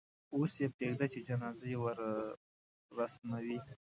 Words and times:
اوس 0.35 0.53
یې 0.61 0.67
پرېږده 0.77 1.05
چې 1.13 1.19
جنازه 1.27 1.65
یې 1.71 1.77
ورسموي. 2.95 3.59